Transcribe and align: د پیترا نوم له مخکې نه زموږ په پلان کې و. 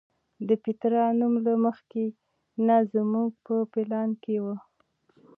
د 0.47 0.49
پیترا 0.63 1.05
نوم 1.19 1.33
له 1.45 1.53
مخکې 1.65 2.03
نه 2.67 2.77
زموږ 2.93 3.29
په 3.45 3.55
پلان 3.71 4.09
کې 4.23 4.35
و. 4.43 4.45